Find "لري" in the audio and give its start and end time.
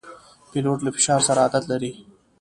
1.71-1.91